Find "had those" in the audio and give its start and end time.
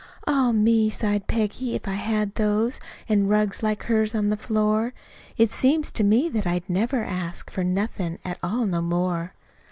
1.93-2.79